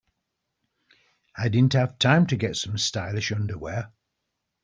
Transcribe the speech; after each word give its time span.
I 1.37 1.49
didn't 1.49 1.73
have 1.73 1.99
time 1.99 2.25
to 2.25 2.35
get 2.35 2.55
some 2.55 2.75
stylish 2.79 3.31
underwear. 3.31 3.91